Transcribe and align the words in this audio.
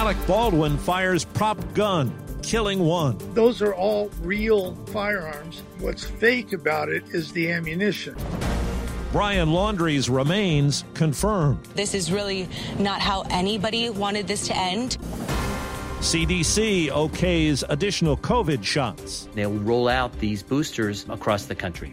Alec 0.00 0.16
Baldwin 0.26 0.78
fires 0.78 1.26
prop 1.26 1.58
gun, 1.74 2.10
killing 2.42 2.78
one. 2.78 3.18
Those 3.34 3.60
are 3.60 3.74
all 3.74 4.10
real 4.22 4.74
firearms. 4.86 5.62
What's 5.78 6.04
fake 6.04 6.54
about 6.54 6.88
it 6.88 7.04
is 7.10 7.32
the 7.32 7.52
ammunition. 7.52 8.16
Brian 9.12 9.52
Laundrie's 9.52 10.08
remains 10.08 10.84
confirmed. 10.94 11.62
This 11.74 11.92
is 11.92 12.10
really 12.10 12.48
not 12.78 13.02
how 13.02 13.24
anybody 13.28 13.90
wanted 13.90 14.26
this 14.26 14.46
to 14.46 14.56
end. 14.56 14.96
CDC 15.98 16.88
okays 16.88 17.62
additional 17.68 18.16
COVID 18.16 18.64
shots. 18.64 19.28
They'll 19.34 19.52
roll 19.52 19.86
out 19.86 20.18
these 20.18 20.42
boosters 20.42 21.04
across 21.10 21.44
the 21.44 21.54
country. 21.54 21.92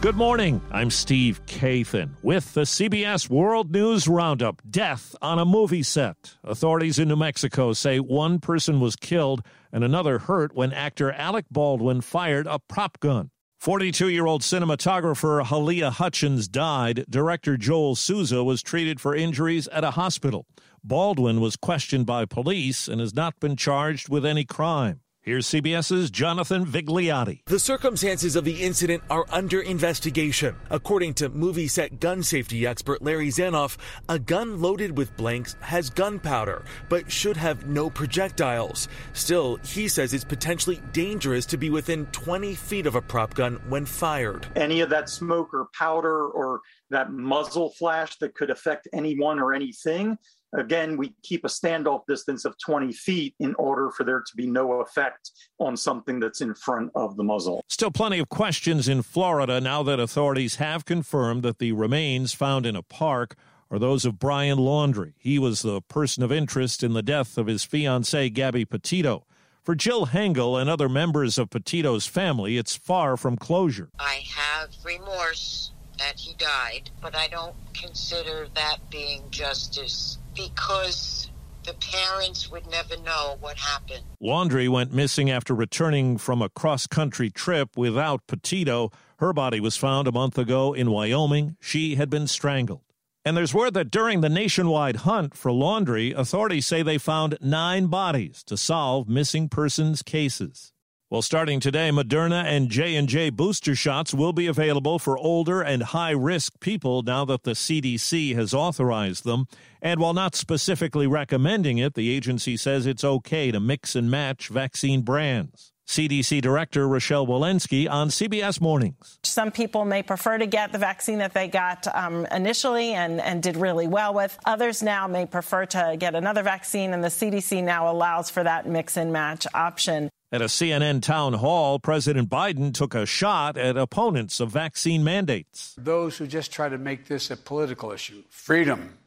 Good 0.00 0.14
morning. 0.14 0.60
I'm 0.70 0.92
Steve 0.92 1.44
Kathan 1.46 2.10
with 2.22 2.54
the 2.54 2.60
CBS 2.60 3.28
World 3.28 3.72
News 3.72 4.06
Roundup. 4.06 4.62
Death 4.70 5.16
on 5.20 5.40
a 5.40 5.44
movie 5.44 5.82
set. 5.82 6.36
Authorities 6.44 7.00
in 7.00 7.08
New 7.08 7.16
Mexico 7.16 7.72
say 7.72 7.98
one 7.98 8.38
person 8.38 8.78
was 8.78 8.94
killed 8.94 9.44
and 9.72 9.82
another 9.82 10.20
hurt 10.20 10.54
when 10.54 10.72
actor 10.72 11.10
Alec 11.10 11.46
Baldwin 11.50 12.00
fired 12.00 12.46
a 12.46 12.60
prop 12.60 13.00
gun. 13.00 13.32
42 13.58 14.08
year 14.08 14.26
old 14.26 14.42
cinematographer 14.42 15.44
Halyna 15.44 15.90
Hutchins 15.90 16.46
died. 16.46 17.04
Director 17.10 17.56
Joel 17.56 17.96
Souza 17.96 18.44
was 18.44 18.62
treated 18.62 19.00
for 19.00 19.16
injuries 19.16 19.66
at 19.66 19.82
a 19.82 19.90
hospital. 19.90 20.46
Baldwin 20.84 21.40
was 21.40 21.56
questioned 21.56 22.06
by 22.06 22.24
police 22.24 22.86
and 22.86 23.00
has 23.00 23.14
not 23.14 23.40
been 23.40 23.56
charged 23.56 24.08
with 24.08 24.24
any 24.24 24.44
crime. 24.44 25.00
Here's 25.20 25.48
CBS's 25.48 26.10
Jonathan 26.10 26.64
Vigliotti. 26.64 27.40
The 27.44 27.58
circumstances 27.58 28.36
of 28.36 28.44
the 28.44 28.62
incident 28.62 29.02
are 29.10 29.26
under 29.30 29.60
investigation. 29.60 30.54
According 30.70 31.14
to 31.14 31.28
movie 31.28 31.66
set 31.66 31.98
gun 31.98 32.22
safety 32.22 32.66
expert 32.66 33.02
Larry 33.02 33.28
Zanoff, 33.28 33.76
a 34.08 34.18
gun 34.18 34.62
loaded 34.62 34.96
with 34.96 35.14
blanks 35.16 35.56
has 35.60 35.90
gunpowder, 35.90 36.64
but 36.88 37.10
should 37.10 37.36
have 37.36 37.66
no 37.66 37.90
projectiles. 37.90 38.88
Still, 39.12 39.56
he 39.56 39.88
says 39.88 40.14
it's 40.14 40.24
potentially 40.24 40.80
dangerous 40.92 41.44
to 41.46 41.58
be 41.58 41.68
within 41.68 42.06
20 42.06 42.54
feet 42.54 42.86
of 42.86 42.94
a 42.94 43.02
prop 43.02 43.34
gun 43.34 43.60
when 43.68 43.84
fired. 43.84 44.46
Any 44.54 44.80
of 44.80 44.88
that 44.90 45.10
smoke 45.10 45.52
or 45.52 45.68
powder 45.76 46.28
or 46.28 46.60
that 46.90 47.12
muzzle 47.12 47.70
flash 47.70 48.16
that 48.20 48.34
could 48.34 48.50
affect 48.50 48.88
anyone 48.94 49.40
or 49.40 49.52
anything 49.52 50.16
Again, 50.54 50.96
we 50.96 51.14
keep 51.22 51.44
a 51.44 51.48
standoff 51.48 52.06
distance 52.06 52.44
of 52.44 52.56
20 52.58 52.92
feet 52.92 53.34
in 53.38 53.54
order 53.56 53.90
for 53.90 54.04
there 54.04 54.20
to 54.20 54.36
be 54.36 54.46
no 54.46 54.80
effect 54.80 55.30
on 55.58 55.76
something 55.76 56.20
that's 56.20 56.40
in 56.40 56.54
front 56.54 56.90
of 56.94 57.16
the 57.16 57.24
muzzle. 57.24 57.62
Still 57.68 57.90
plenty 57.90 58.18
of 58.18 58.28
questions 58.28 58.88
in 58.88 59.02
Florida 59.02 59.60
now 59.60 59.82
that 59.82 60.00
authorities 60.00 60.56
have 60.56 60.86
confirmed 60.86 61.42
that 61.42 61.58
the 61.58 61.72
remains 61.72 62.32
found 62.32 62.64
in 62.64 62.76
a 62.76 62.82
park 62.82 63.36
are 63.70 63.78
those 63.78 64.06
of 64.06 64.18
Brian 64.18 64.58
Laundrie. 64.58 65.12
He 65.18 65.38
was 65.38 65.60
the 65.60 65.82
person 65.82 66.22
of 66.22 66.32
interest 66.32 66.82
in 66.82 66.94
the 66.94 67.02
death 67.02 67.36
of 67.36 67.46
his 67.46 67.64
fiancee, 67.64 68.30
Gabby 68.30 68.64
Petito. 68.64 69.26
For 69.62 69.74
Jill 69.74 70.06
Hengel 70.06 70.58
and 70.58 70.70
other 70.70 70.88
members 70.88 71.36
of 71.36 71.50
Petito's 71.50 72.06
family, 72.06 72.56
it's 72.56 72.74
far 72.74 73.18
from 73.18 73.36
closure. 73.36 73.90
I 73.98 74.22
have 74.34 74.70
remorse 74.82 75.72
that 75.98 76.18
he 76.18 76.32
died, 76.34 76.90
but 77.02 77.14
I 77.14 77.26
don't 77.26 77.54
consider 77.74 78.48
that 78.54 78.78
being 78.88 79.24
justice 79.30 80.16
because 80.38 81.30
the 81.64 81.74
parents 81.74 82.50
would 82.50 82.66
never 82.70 82.96
know 83.02 83.36
what 83.40 83.58
happened. 83.58 84.04
Laundrie 84.22 84.68
went 84.68 84.94
missing 84.94 85.30
after 85.30 85.54
returning 85.54 86.16
from 86.16 86.40
a 86.40 86.48
cross 86.48 86.86
country 86.86 87.28
trip 87.30 87.76
without 87.76 88.26
Petito. 88.26 88.90
Her 89.18 89.32
body 89.32 89.60
was 89.60 89.76
found 89.76 90.08
a 90.08 90.12
month 90.12 90.38
ago 90.38 90.72
in 90.72 90.90
Wyoming. 90.90 91.56
She 91.60 91.96
had 91.96 92.08
been 92.08 92.26
strangled. 92.26 92.80
And 93.24 93.36
there's 93.36 93.52
word 93.52 93.74
that 93.74 93.90
during 93.90 94.22
the 94.22 94.30
nationwide 94.30 94.96
hunt 94.96 95.34
for 95.34 95.50
Laundrie, 95.50 96.14
authorities 96.16 96.66
say 96.66 96.82
they 96.82 96.96
found 96.96 97.36
nine 97.42 97.88
bodies 97.88 98.42
to 98.44 98.56
solve 98.56 99.08
missing 99.08 99.50
persons 99.50 100.02
cases. 100.02 100.72
Well, 101.10 101.22
starting 101.22 101.58
today, 101.58 101.88
Moderna 101.88 102.44
and 102.44 102.68
J&J 102.68 103.30
booster 103.30 103.74
shots 103.74 104.12
will 104.12 104.34
be 104.34 104.46
available 104.46 104.98
for 104.98 105.16
older 105.16 105.62
and 105.62 105.82
high-risk 105.82 106.60
people 106.60 107.00
now 107.00 107.24
that 107.24 107.44
the 107.44 107.52
CDC 107.52 108.34
has 108.34 108.52
authorized 108.52 109.24
them. 109.24 109.46
And 109.80 110.00
while 110.00 110.12
not 110.12 110.34
specifically 110.34 111.06
recommending 111.06 111.78
it, 111.78 111.94
the 111.94 112.10
agency 112.10 112.58
says 112.58 112.84
it's 112.84 113.04
okay 113.04 113.50
to 113.50 113.58
mix 113.58 113.96
and 113.96 114.10
match 114.10 114.48
vaccine 114.48 115.00
brands. 115.00 115.72
CDC 115.86 116.42
Director 116.42 116.86
Rochelle 116.86 117.26
Walensky 117.26 117.88
on 117.88 118.10
CBS 118.10 118.60
Mornings. 118.60 119.18
Some 119.24 119.50
people 119.50 119.86
may 119.86 120.02
prefer 120.02 120.36
to 120.36 120.46
get 120.46 120.72
the 120.72 120.78
vaccine 120.78 121.16
that 121.20 121.32
they 121.32 121.48
got 121.48 121.86
um, 121.96 122.26
initially 122.26 122.92
and, 122.92 123.18
and 123.22 123.42
did 123.42 123.56
really 123.56 123.86
well 123.86 124.12
with. 124.12 124.38
Others 124.44 124.82
now 124.82 125.06
may 125.06 125.24
prefer 125.24 125.64
to 125.64 125.96
get 125.98 126.14
another 126.14 126.42
vaccine, 126.42 126.92
and 126.92 127.02
the 127.02 127.08
CDC 127.08 127.64
now 127.64 127.90
allows 127.90 128.28
for 128.28 128.44
that 128.44 128.66
mix 128.68 128.98
and 128.98 129.10
match 129.10 129.46
option. 129.54 130.10
At 130.30 130.42
a 130.42 130.44
CNN 130.44 131.00
town 131.00 131.32
hall, 131.32 131.78
President 131.78 132.28
Biden 132.28 132.74
took 132.74 132.94
a 132.94 133.06
shot 133.06 133.56
at 133.56 133.78
opponents 133.78 134.40
of 134.40 134.50
vaccine 134.50 135.02
mandates. 135.02 135.74
Those 135.78 136.18
who 136.18 136.26
just 136.26 136.52
try 136.52 136.68
to 136.68 136.76
make 136.76 137.06
this 137.06 137.30
a 137.30 137.36
political 137.36 137.92
issue. 137.92 138.22
Freedom. 138.28 138.98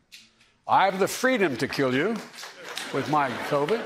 I 0.68 0.86
have 0.86 0.98
the 0.98 1.08
freedom 1.08 1.58
to 1.58 1.68
kill 1.68 1.94
you 1.94 2.16
with 2.92 3.08
my 3.12 3.30
COVID. 3.50 3.80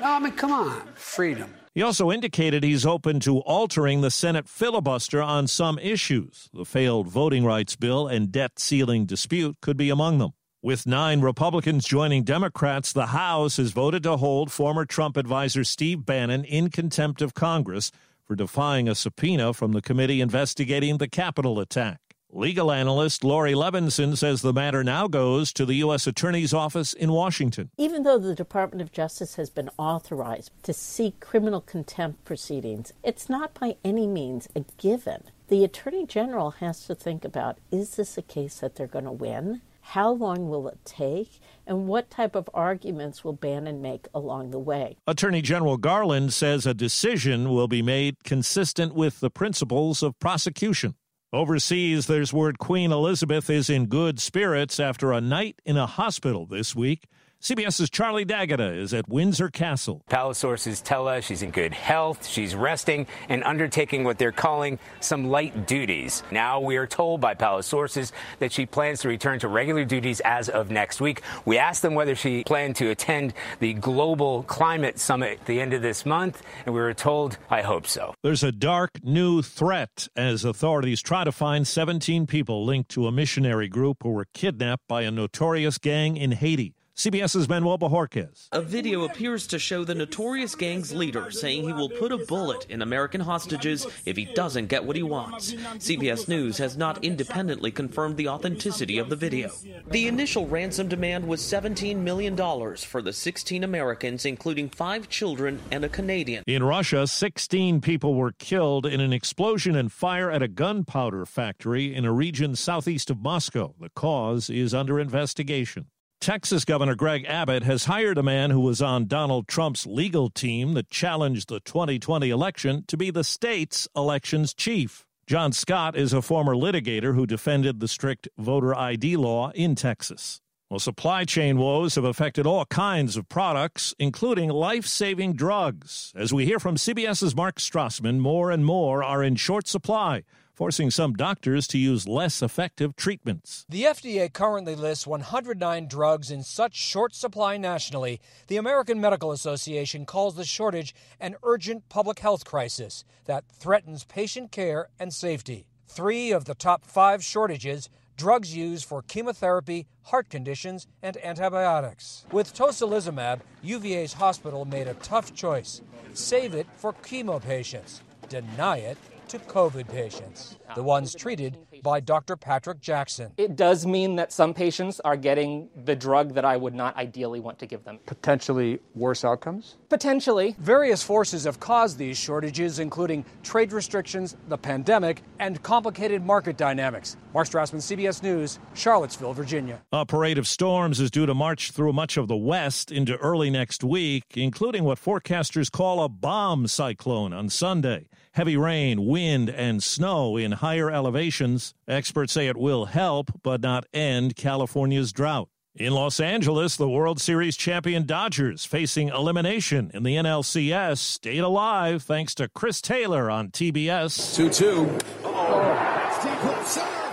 No, 0.00 0.14
I 0.14 0.18
mean, 0.18 0.32
come 0.32 0.50
on. 0.50 0.82
Freedom. 0.96 1.54
He 1.76 1.82
also 1.82 2.10
indicated 2.10 2.64
he's 2.64 2.84
open 2.84 3.20
to 3.20 3.38
altering 3.38 4.00
the 4.00 4.10
Senate 4.10 4.48
filibuster 4.48 5.22
on 5.22 5.46
some 5.46 5.78
issues. 5.78 6.48
The 6.52 6.64
failed 6.64 7.06
voting 7.06 7.44
rights 7.44 7.76
bill 7.76 8.08
and 8.08 8.32
debt 8.32 8.58
ceiling 8.58 9.06
dispute 9.06 9.58
could 9.60 9.76
be 9.76 9.90
among 9.90 10.18
them. 10.18 10.32
With 10.64 10.86
nine 10.86 11.20
Republicans 11.20 11.84
joining 11.84 12.22
Democrats, 12.24 12.90
the 12.94 13.08
House 13.08 13.58
has 13.58 13.72
voted 13.72 14.02
to 14.04 14.16
hold 14.16 14.50
former 14.50 14.86
Trump 14.86 15.18
advisor 15.18 15.62
Steve 15.62 16.06
Bannon 16.06 16.42
in 16.42 16.70
contempt 16.70 17.20
of 17.20 17.34
Congress 17.34 17.92
for 18.24 18.34
defying 18.34 18.88
a 18.88 18.94
subpoena 18.94 19.52
from 19.52 19.72
the 19.72 19.82
committee 19.82 20.22
investigating 20.22 20.96
the 20.96 21.06
Capitol 21.06 21.60
attack. 21.60 22.00
Legal 22.30 22.72
analyst 22.72 23.24
Laurie 23.24 23.52
Levenson 23.52 24.16
says 24.16 24.40
the 24.40 24.54
matter 24.54 24.82
now 24.82 25.06
goes 25.06 25.52
to 25.52 25.66
the 25.66 25.74
U.S. 25.74 26.06
Attorney's 26.06 26.54
Office 26.54 26.94
in 26.94 27.12
Washington. 27.12 27.68
Even 27.76 28.02
though 28.02 28.18
the 28.18 28.34
Department 28.34 28.80
of 28.80 28.90
Justice 28.90 29.34
has 29.34 29.50
been 29.50 29.68
authorized 29.76 30.50
to 30.62 30.72
seek 30.72 31.20
criminal 31.20 31.60
contempt 31.60 32.24
proceedings, 32.24 32.94
it's 33.02 33.28
not 33.28 33.52
by 33.52 33.76
any 33.84 34.06
means 34.06 34.48
a 34.56 34.64
given. 34.78 35.24
The 35.48 35.62
Attorney 35.62 36.06
General 36.06 36.52
has 36.52 36.86
to 36.86 36.94
think 36.94 37.22
about 37.22 37.58
is 37.70 37.96
this 37.96 38.16
a 38.16 38.22
case 38.22 38.60
that 38.60 38.76
they're 38.76 38.86
going 38.86 39.04
to 39.04 39.12
win? 39.12 39.60
How 39.84 40.10
long 40.10 40.48
will 40.48 40.66
it 40.66 40.78
take? 40.86 41.40
And 41.66 41.86
what 41.86 42.10
type 42.10 42.34
of 42.34 42.48
arguments 42.54 43.22
will 43.22 43.34
Bannon 43.34 43.82
make 43.82 44.08
along 44.14 44.50
the 44.50 44.58
way? 44.58 44.96
Attorney 45.06 45.42
General 45.42 45.76
Garland 45.76 46.32
says 46.32 46.66
a 46.66 46.72
decision 46.72 47.50
will 47.50 47.68
be 47.68 47.82
made 47.82 48.24
consistent 48.24 48.94
with 48.94 49.20
the 49.20 49.30
principles 49.30 50.02
of 50.02 50.18
prosecution. 50.18 50.94
Overseas, 51.34 52.06
there's 52.06 52.32
word 52.32 52.58
Queen 52.58 52.92
Elizabeth 52.92 53.50
is 53.50 53.68
in 53.68 53.86
good 53.86 54.18
spirits 54.20 54.80
after 54.80 55.12
a 55.12 55.20
night 55.20 55.60
in 55.66 55.76
a 55.76 55.86
hospital 55.86 56.46
this 56.46 56.74
week. 56.74 57.04
CBS's 57.44 57.90
Charlie 57.90 58.24
D'Agata 58.24 58.72
is 58.72 58.94
at 58.94 59.06
Windsor 59.06 59.50
Castle. 59.50 60.02
Palace 60.08 60.38
sources 60.38 60.80
tell 60.80 61.06
us 61.06 61.24
she's 61.24 61.42
in 61.42 61.50
good 61.50 61.74
health, 61.74 62.26
she's 62.26 62.54
resting, 62.54 63.06
and 63.28 63.44
undertaking 63.44 64.02
what 64.02 64.16
they're 64.16 64.32
calling 64.32 64.78
some 65.00 65.28
light 65.28 65.66
duties. 65.66 66.22
Now 66.30 66.60
we 66.60 66.78
are 66.78 66.86
told 66.86 67.20
by 67.20 67.34
Palace 67.34 67.66
sources 67.66 68.14
that 68.38 68.50
she 68.50 68.64
plans 68.64 69.00
to 69.00 69.08
return 69.08 69.40
to 69.40 69.48
regular 69.48 69.84
duties 69.84 70.20
as 70.20 70.48
of 70.48 70.70
next 70.70 71.02
week. 71.02 71.20
We 71.44 71.58
asked 71.58 71.82
them 71.82 71.94
whether 71.94 72.14
she 72.14 72.44
planned 72.44 72.76
to 72.76 72.88
attend 72.88 73.34
the 73.60 73.74
Global 73.74 74.44
Climate 74.44 74.98
Summit 74.98 75.40
at 75.40 75.44
the 75.44 75.60
end 75.60 75.74
of 75.74 75.82
this 75.82 76.06
month, 76.06 76.40
and 76.64 76.74
we 76.74 76.80
were 76.80 76.94
told, 76.94 77.36
I 77.50 77.60
hope 77.60 77.86
so. 77.86 78.14
There's 78.22 78.42
a 78.42 78.52
dark 78.52 79.04
new 79.04 79.42
threat 79.42 80.08
as 80.16 80.46
authorities 80.46 81.02
try 81.02 81.24
to 81.24 81.32
find 81.32 81.66
17 81.66 82.26
people 82.26 82.64
linked 82.64 82.88
to 82.92 83.06
a 83.06 83.12
missionary 83.12 83.68
group 83.68 83.98
who 84.02 84.12
were 84.12 84.28
kidnapped 84.32 84.88
by 84.88 85.02
a 85.02 85.10
notorious 85.10 85.76
gang 85.76 86.16
in 86.16 86.32
Haiti. 86.32 86.72
CBS's 86.96 87.48
Manuel 87.48 87.76
Bojorquez. 87.76 88.48
A 88.52 88.62
video 88.62 89.02
appears 89.02 89.48
to 89.48 89.58
show 89.58 89.82
the 89.82 89.96
notorious 89.96 90.54
gang's 90.54 90.94
leader 90.94 91.28
saying 91.32 91.64
he 91.64 91.72
will 91.72 91.88
put 91.88 92.12
a 92.12 92.18
bullet 92.18 92.66
in 92.70 92.82
American 92.82 93.20
hostages 93.20 93.84
if 94.06 94.16
he 94.16 94.26
doesn't 94.26 94.68
get 94.68 94.84
what 94.84 94.94
he 94.94 95.02
wants. 95.02 95.54
CBS 95.54 96.28
News 96.28 96.58
has 96.58 96.76
not 96.76 97.02
independently 97.02 97.72
confirmed 97.72 98.16
the 98.16 98.28
authenticity 98.28 98.98
of 98.98 99.10
the 99.10 99.16
video. 99.16 99.50
The 99.90 100.06
initial 100.06 100.46
ransom 100.46 100.86
demand 100.86 101.26
was 101.26 101.40
$17 101.40 101.96
million 101.96 102.36
for 102.76 103.02
the 103.02 103.12
16 103.12 103.64
Americans, 103.64 104.24
including 104.24 104.68
five 104.68 105.08
children 105.08 105.60
and 105.72 105.84
a 105.84 105.88
Canadian. 105.88 106.44
In 106.46 106.62
Russia, 106.62 107.08
16 107.08 107.80
people 107.80 108.14
were 108.14 108.32
killed 108.32 108.86
in 108.86 109.00
an 109.00 109.12
explosion 109.12 109.74
and 109.74 109.90
fire 109.90 110.30
at 110.30 110.42
a 110.42 110.48
gunpowder 110.48 111.26
factory 111.26 111.92
in 111.92 112.04
a 112.04 112.12
region 112.12 112.54
southeast 112.54 113.10
of 113.10 113.20
Moscow. 113.20 113.74
The 113.80 113.90
cause 113.90 114.48
is 114.48 114.72
under 114.72 115.00
investigation. 115.00 115.86
Texas 116.24 116.64
Governor 116.64 116.94
Greg 116.94 117.26
Abbott 117.28 117.64
has 117.64 117.84
hired 117.84 118.16
a 118.16 118.22
man 118.22 118.50
who 118.50 118.60
was 118.60 118.80
on 118.80 119.04
Donald 119.04 119.46
Trump's 119.46 119.84
legal 119.84 120.30
team 120.30 120.72
that 120.72 120.88
challenged 120.88 121.50
the 121.50 121.60
2020 121.60 122.30
election 122.30 122.82
to 122.86 122.96
be 122.96 123.10
the 123.10 123.22
state's 123.22 123.86
elections 123.94 124.54
chief. 124.54 125.06
John 125.26 125.52
Scott 125.52 125.94
is 125.94 126.14
a 126.14 126.22
former 126.22 126.54
litigator 126.54 127.14
who 127.14 127.26
defended 127.26 127.78
the 127.78 127.88
strict 127.88 128.26
voter 128.38 128.74
ID 128.74 129.18
law 129.18 129.50
in 129.50 129.74
Texas. 129.74 130.40
Well, 130.70 130.80
supply 130.80 131.26
chain 131.26 131.58
woes 131.58 131.94
have 131.96 132.04
affected 132.04 132.46
all 132.46 132.64
kinds 132.64 133.18
of 133.18 133.28
products, 133.28 133.94
including 133.98 134.48
life 134.48 134.86
saving 134.86 135.34
drugs. 135.34 136.10
As 136.16 136.32
we 136.32 136.46
hear 136.46 136.58
from 136.58 136.76
CBS's 136.76 137.36
Mark 137.36 137.56
Strassmann, 137.56 138.18
more 138.18 138.50
and 138.50 138.64
more 138.64 139.04
are 139.04 139.22
in 139.22 139.36
short 139.36 139.68
supply 139.68 140.22
forcing 140.54 140.90
some 140.90 141.12
doctors 141.12 141.66
to 141.66 141.78
use 141.78 142.06
less 142.06 142.40
effective 142.40 142.94
treatments. 142.96 143.66
The 143.68 143.82
FDA 143.82 144.32
currently 144.32 144.76
lists 144.76 145.06
109 145.06 145.88
drugs 145.88 146.30
in 146.30 146.42
such 146.42 146.74
short 146.74 147.14
supply 147.14 147.56
nationally, 147.56 148.20
the 148.46 148.56
American 148.56 149.00
Medical 149.00 149.32
Association 149.32 150.06
calls 150.06 150.36
the 150.36 150.44
shortage 150.44 150.94
an 151.20 151.34
urgent 151.42 151.88
public 151.88 152.20
health 152.20 152.44
crisis 152.44 153.04
that 153.24 153.44
threatens 153.48 154.04
patient 154.04 154.52
care 154.52 154.88
and 154.98 155.12
safety. 155.12 155.66
Three 155.88 156.32
of 156.32 156.44
the 156.44 156.54
top 156.54 156.86
five 156.86 157.24
shortages 157.24 157.88
drugs 158.16 158.56
used 158.56 158.84
for 158.84 159.02
chemotherapy, 159.02 159.86
heart 160.02 160.28
conditions, 160.28 160.86
and 161.02 161.16
antibiotics. 161.24 162.24
With 162.30 162.54
tocilizumab, 162.54 163.40
UVA's 163.62 164.12
hospital 164.12 164.64
made 164.64 164.86
a 164.86 164.94
tough 164.94 165.34
choice 165.34 165.80
save 166.12 166.54
it 166.54 166.68
for 166.76 166.92
chemo 166.92 167.42
patients, 167.42 168.00
deny 168.28 168.76
it 168.76 168.96
to 169.28 169.38
COVID 169.38 169.88
patients, 169.88 170.56
the 170.74 170.82
ones 170.82 171.14
treated 171.14 171.58
by 171.84 172.00
Dr. 172.00 172.34
Patrick 172.34 172.80
Jackson. 172.80 173.30
It 173.36 173.54
does 173.54 173.86
mean 173.86 174.16
that 174.16 174.32
some 174.32 174.54
patients 174.54 174.98
are 175.00 175.16
getting 175.16 175.68
the 175.84 175.94
drug 175.94 176.34
that 176.34 176.44
I 176.44 176.56
would 176.56 176.74
not 176.74 176.96
ideally 176.96 177.38
want 177.38 177.60
to 177.60 177.66
give 177.66 177.84
them. 177.84 178.00
Potentially 178.06 178.80
worse 178.96 179.24
outcomes? 179.24 179.76
Potentially. 179.88 180.56
Various 180.58 181.04
forces 181.04 181.44
have 181.44 181.60
caused 181.60 181.98
these 181.98 182.18
shortages, 182.18 182.80
including 182.80 183.24
trade 183.44 183.72
restrictions, 183.72 184.34
the 184.48 184.58
pandemic, 184.58 185.22
and 185.38 185.62
complicated 185.62 186.24
market 186.24 186.56
dynamics. 186.56 187.16
Mark 187.34 187.46
Strassmann, 187.48 187.82
CBS 187.82 188.22
News, 188.22 188.58
Charlottesville, 188.74 189.34
Virginia. 189.34 189.82
A 189.92 190.06
parade 190.06 190.38
of 190.38 190.48
storms 190.48 191.00
is 191.00 191.10
due 191.10 191.26
to 191.26 191.34
march 191.34 191.70
through 191.72 191.92
much 191.92 192.16
of 192.16 192.28
the 192.28 192.36
West 192.36 192.90
into 192.90 193.16
early 193.18 193.50
next 193.50 193.84
week, 193.84 194.24
including 194.34 194.84
what 194.84 194.98
forecasters 194.98 195.70
call 195.70 196.02
a 196.02 196.08
bomb 196.08 196.66
cyclone 196.66 197.34
on 197.34 197.50
Sunday. 197.50 198.06
Heavy 198.32 198.56
rain, 198.56 199.04
wind, 199.04 199.50
and 199.50 199.82
snow 199.82 200.36
in 200.36 200.52
higher 200.52 200.90
elevations. 200.90 201.73
Experts 201.86 202.32
say 202.32 202.48
it 202.48 202.56
will 202.56 202.86
help, 202.86 203.30
but 203.42 203.60
not 203.60 203.84
end 203.92 204.36
California's 204.36 205.12
drought. 205.12 205.48
In 205.76 205.92
Los 205.92 206.20
Angeles, 206.20 206.76
the 206.76 206.88
World 206.88 207.20
Series 207.20 207.56
champion 207.56 208.06
Dodgers 208.06 208.64
facing 208.64 209.08
elimination 209.08 209.90
in 209.92 210.04
the 210.04 210.14
NLCS 210.14 210.98
stayed 210.98 211.40
alive 211.40 212.04
thanks 212.04 212.32
to 212.36 212.48
Chris 212.48 212.80
Taylor 212.80 213.28
on 213.28 213.50
TBS. 213.50 214.36
2 214.36 214.50
2. 214.50 214.98
Oh. 215.24 216.10
Steve 216.20 216.32
Hook 216.34 216.66
center. 216.66 217.04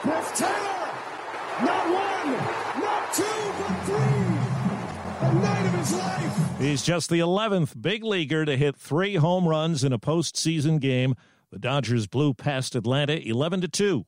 Chris 0.00 0.38
Taylor. 0.38 0.78
Not 1.64 1.86
one, 1.86 2.82
not 2.82 3.14
two, 3.14 3.24
but 3.56 3.76
three. 3.86 5.28
A 5.28 5.34
night 5.34 5.66
of 5.66 5.74
his 5.74 5.94
life. 5.94 6.58
He's 6.58 6.82
just 6.82 7.10
the 7.10 7.20
11th 7.20 7.80
big 7.80 8.02
leaguer 8.02 8.44
to 8.44 8.56
hit 8.56 8.76
three 8.76 9.14
home 9.14 9.46
runs 9.46 9.84
in 9.84 9.92
a 9.92 9.98
postseason 9.98 10.80
game. 10.80 11.14
The 11.50 11.58
Dodgers 11.58 12.06
blew 12.06 12.34
past 12.34 12.74
Atlanta 12.74 13.26
11 13.26 13.62
to 13.62 13.68
2. 13.68 14.04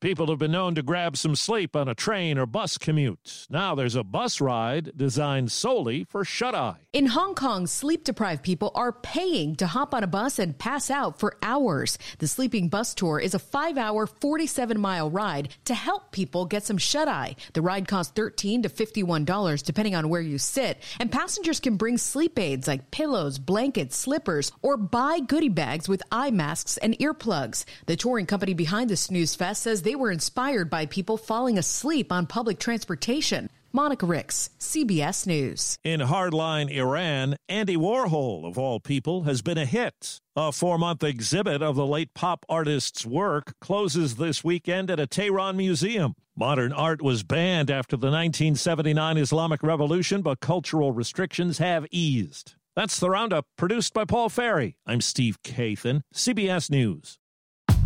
People 0.00 0.28
have 0.28 0.38
been 0.38 0.52
known 0.52 0.74
to 0.76 0.82
grab 0.82 1.14
some 1.18 1.36
sleep 1.36 1.76
on 1.76 1.86
a 1.86 1.94
train 1.94 2.38
or 2.38 2.46
bus 2.46 2.78
commute. 2.78 3.46
Now 3.50 3.74
there's 3.74 3.96
a 3.96 4.02
bus 4.02 4.40
ride 4.40 4.92
designed 4.96 5.52
solely 5.52 6.04
for 6.04 6.24
shut 6.24 6.54
eye. 6.54 6.76
In 6.94 7.04
Hong 7.04 7.34
Kong, 7.34 7.66
sleep 7.66 8.04
deprived 8.04 8.42
people 8.42 8.72
are 8.74 8.92
paying 8.92 9.56
to 9.56 9.66
hop 9.66 9.92
on 9.94 10.02
a 10.02 10.06
bus 10.06 10.38
and 10.38 10.58
pass 10.58 10.90
out 10.90 11.20
for 11.20 11.36
hours. 11.42 11.98
The 12.18 12.26
Sleeping 12.26 12.70
Bus 12.70 12.94
Tour 12.94 13.20
is 13.20 13.34
a 13.34 13.38
five 13.38 13.76
hour, 13.76 14.06
47 14.06 14.80
mile 14.80 15.10
ride 15.10 15.50
to 15.66 15.74
help 15.74 16.12
people 16.12 16.46
get 16.46 16.64
some 16.64 16.78
shut 16.78 17.06
eye. 17.06 17.36
The 17.52 17.60
ride 17.60 17.86
costs 17.86 18.18
$13 18.18 18.62
to 18.62 18.70
$51 18.70 19.62
depending 19.62 19.94
on 19.94 20.08
where 20.08 20.22
you 20.22 20.38
sit, 20.38 20.78
and 20.98 21.12
passengers 21.12 21.60
can 21.60 21.76
bring 21.76 21.98
sleep 21.98 22.38
aids 22.38 22.66
like 22.66 22.90
pillows, 22.90 23.38
blankets, 23.38 23.96
slippers, 23.96 24.50
or 24.62 24.78
buy 24.78 25.20
goodie 25.20 25.50
bags 25.50 25.90
with 25.90 26.02
eye 26.10 26.30
masks 26.30 26.78
and 26.78 26.98
earplugs. 27.00 27.66
The 27.84 27.96
touring 27.96 28.24
company 28.24 28.54
behind 28.54 28.88
the 28.88 28.96
Snooze 28.96 29.34
Fest 29.34 29.62
says 29.62 29.82
they 29.89 29.89
were 29.94 30.10
inspired 30.10 30.70
by 30.70 30.86
people 30.86 31.16
falling 31.16 31.58
asleep 31.58 32.10
on 32.12 32.26
public 32.26 32.58
transportation. 32.58 33.50
Monica 33.72 34.04
Ricks, 34.04 34.50
CBS 34.58 35.28
News. 35.28 35.78
In 35.84 36.00
hardline 36.00 36.70
Iran, 36.70 37.36
Andy 37.48 37.76
Warhol, 37.76 38.44
of 38.44 38.58
all 38.58 38.80
people, 38.80 39.22
has 39.22 39.42
been 39.42 39.58
a 39.58 39.64
hit. 39.64 40.20
A 40.34 40.50
four 40.50 40.76
month 40.76 41.04
exhibit 41.04 41.62
of 41.62 41.76
the 41.76 41.86
late 41.86 42.12
pop 42.12 42.44
artist's 42.48 43.06
work 43.06 43.54
closes 43.60 44.16
this 44.16 44.42
weekend 44.42 44.90
at 44.90 44.98
a 44.98 45.06
Tehran 45.06 45.56
museum. 45.56 46.14
Modern 46.36 46.72
art 46.72 47.00
was 47.00 47.22
banned 47.22 47.70
after 47.70 47.96
the 47.96 48.08
1979 48.08 49.18
Islamic 49.18 49.62
Revolution, 49.62 50.22
but 50.22 50.40
cultural 50.40 50.90
restrictions 50.90 51.58
have 51.58 51.86
eased. 51.92 52.54
That's 52.74 52.98
the 52.98 53.10
roundup 53.10 53.46
produced 53.56 53.94
by 53.94 54.04
Paul 54.04 54.30
Ferry. 54.30 54.76
I'm 54.86 55.00
Steve 55.00 55.38
Kathan, 55.42 56.02
CBS 56.14 56.70
News. 56.70 57.18